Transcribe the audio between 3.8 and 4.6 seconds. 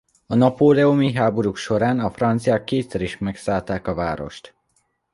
a várost.